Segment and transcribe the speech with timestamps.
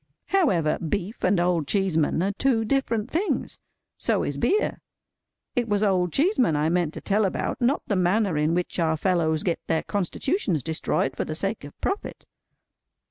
[0.29, 3.59] However, beef and Old Cheeseman are two different things.
[3.99, 4.81] So is beer.
[5.55, 8.97] It was Old Cheeseman I meant to tell about; not the manner in which our
[8.97, 12.25] fellows get their constitutions destroyed for the sake of profit.